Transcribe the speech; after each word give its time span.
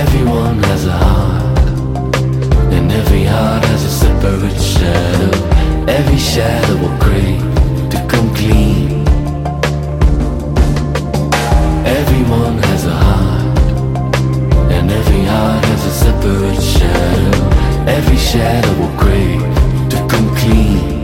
Everyone 0.00 0.62
has 0.62 0.86
a 0.86 0.92
heart, 0.92 1.58
and 2.72 2.90
every 2.90 3.24
heart 3.24 3.62
has 3.66 3.84
a 3.84 3.90
separate 3.90 4.58
shadow. 4.58 5.30
Every 5.86 6.16
shadow 6.16 6.76
will 6.80 6.96
crave 6.98 7.42
to 7.90 7.98
come 8.08 8.34
clean. 8.34 9.06
Everyone 11.84 12.56
has 12.68 12.86
a 12.86 12.96
heart, 13.06 13.58
and 14.72 14.90
every 14.90 15.24
heart 15.24 15.64
has 15.66 15.84
a 15.84 15.94
separate 16.04 16.62
shadow. 16.62 17.34
Every 17.86 18.16
shadow 18.16 18.72
will 18.80 18.96
crave 18.98 19.42
to 19.90 19.96
come 20.08 20.34
clean. 20.36 20.99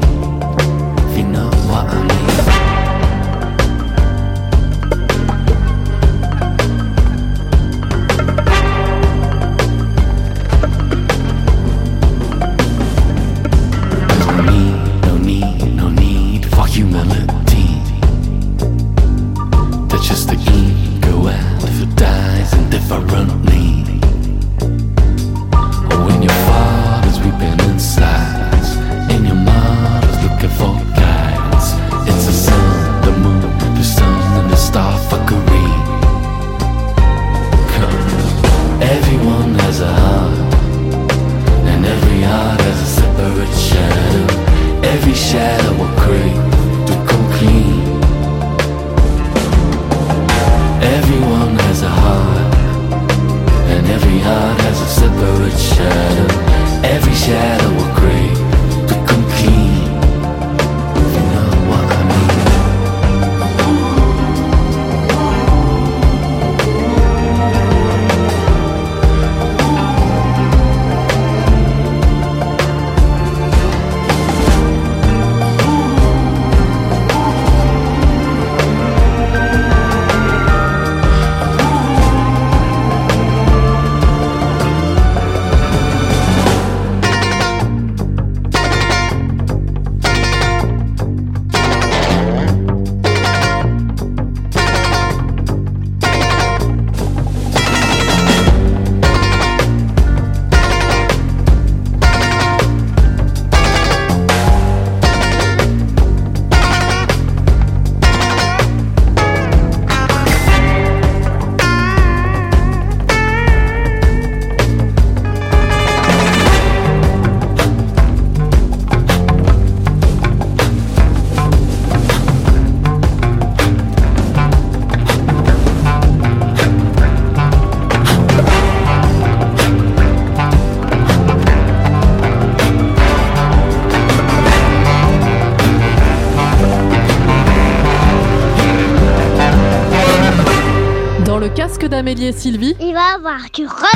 Il 142.09 142.93
va 142.95 143.15
avoir 143.17 143.41
du 143.53 143.67
rock. 143.67 143.96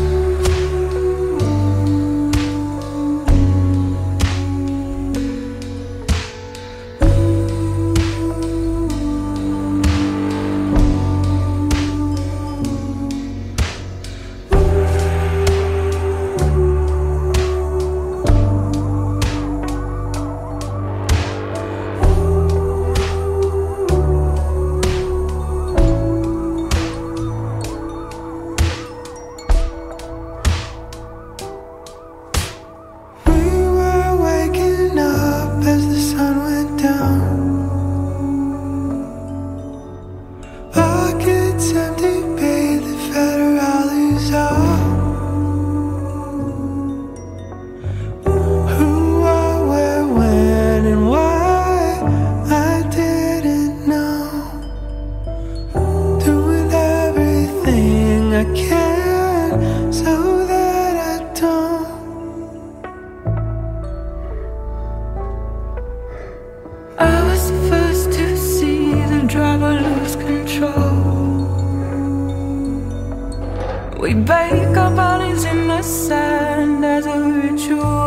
We 74.01 74.15
bake 74.15 74.77
our 74.77 74.95
bodies 74.95 75.45
in 75.45 75.67
the 75.67 75.81
sand 75.81 76.83
as 76.83 77.05
a 77.05 77.19
ritual. 77.21 78.00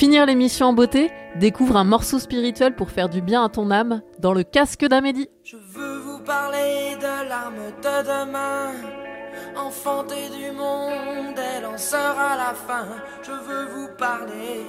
finir 0.00 0.24
l'émission 0.24 0.68
en 0.68 0.72
beauté, 0.72 1.10
découvre 1.36 1.76
un 1.76 1.84
morceau 1.84 2.18
spirituel 2.18 2.74
pour 2.74 2.90
faire 2.90 3.10
du 3.10 3.20
bien 3.20 3.44
à 3.44 3.50
ton 3.50 3.70
âme 3.70 4.00
dans 4.18 4.32
le 4.32 4.44
casque 4.44 4.86
d'Amélie. 4.86 5.28
Je 5.44 5.58
veux 5.58 5.98
vous 5.98 6.20
parler 6.20 6.96
de 6.98 7.28
l'âme 7.28 7.66
de 7.82 7.96
demain. 8.08 8.70
Enfantée 9.54 10.30
du 10.30 10.52
monde, 10.52 11.36
elle 11.36 11.66
en 11.66 11.76
sera 11.76 12.34
la 12.34 12.54
fin. 12.54 12.86
Je 13.22 13.32
veux 13.32 13.66
vous 13.74 13.88
parler 13.98 14.64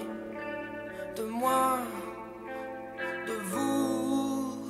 de 1.15 1.23
moi, 1.23 1.77
de 3.25 3.37
vous. 3.51 4.65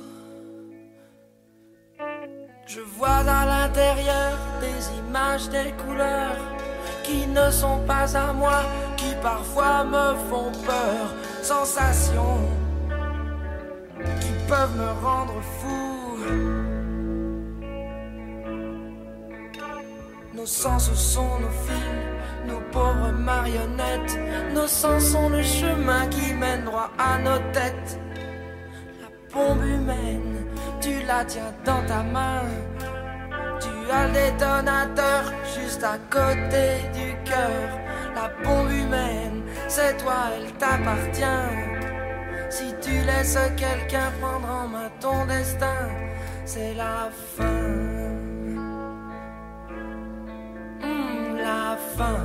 Je 2.68 2.80
vois 2.82 3.24
à 3.26 3.46
l'intérieur 3.46 4.38
des 4.60 4.98
images, 5.00 5.48
des 5.48 5.72
couleurs 5.84 6.36
qui 7.02 7.26
ne 7.26 7.50
sont 7.50 7.80
pas 7.84 8.16
à 8.16 8.32
moi 8.32 8.62
parfois 9.22 9.84
me 9.84 10.14
font 10.28 10.50
peur, 10.66 11.14
sensations 11.42 12.40
qui 14.20 14.32
peuvent 14.48 14.76
me 14.76 15.06
rendre 15.06 15.40
fou. 15.58 16.18
Nos 20.34 20.46
sens 20.46 20.92
sont 20.94 21.38
nos 21.38 21.56
fils, 21.66 22.48
nos 22.48 22.60
pauvres 22.72 23.12
marionnettes. 23.12 24.18
Nos 24.54 24.66
sens 24.66 25.04
sont 25.12 25.28
le 25.28 25.42
chemin 25.42 26.06
qui 26.08 26.34
mène 26.34 26.64
droit 26.64 26.90
à 26.98 27.18
nos 27.18 27.38
têtes. 27.52 27.98
La 29.00 29.08
bombe 29.32 29.64
humaine, 29.64 30.46
tu 30.80 31.02
la 31.06 31.24
tiens 31.24 31.52
dans 31.64 31.82
ta 31.86 32.02
main. 32.02 32.42
Tu 33.60 33.68
as 33.92 34.06
le 34.08 34.12
détonateur 34.14 35.22
juste 35.54 35.84
à 35.84 35.98
côté 36.10 36.66
du 36.92 37.14
cœur 37.30 37.81
la 38.14 38.28
bombe 38.44 38.70
humaine, 38.70 39.42
c'est 39.68 39.96
toi, 39.98 40.30
elle 40.36 40.52
t'appartient. 40.52 41.82
Si 42.50 42.74
tu 42.80 42.90
laisses 43.06 43.38
quelqu'un 43.56 44.10
prendre 44.20 44.48
en 44.48 44.68
main 44.68 44.90
ton 45.00 45.24
destin, 45.26 45.88
c'est 46.44 46.74
la 46.74 47.10
fin. 47.36 47.44
Hmm, 50.80 51.36
la 51.36 51.76
fin. 51.96 52.24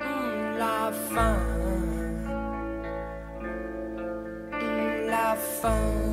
Hmm, 0.00 0.58
la 0.58 0.92
fin. 1.10 1.36
Hmm, 4.52 5.10
la 5.10 5.36
fin. 5.36 6.12